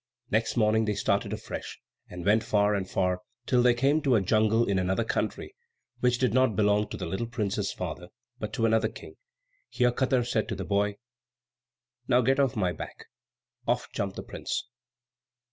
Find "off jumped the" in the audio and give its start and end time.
13.67-14.23